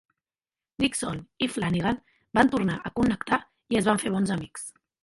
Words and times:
Dixon 0.83 1.19
i 1.47 1.49
Flanigan 1.57 2.01
van 2.41 2.53
tornar 2.57 2.79
a 2.91 2.95
connectar 3.03 3.43
i 3.77 3.83
es 3.83 3.93
van 3.93 4.07
fer 4.07 4.17
bons 4.19 4.39
amics. 4.41 4.71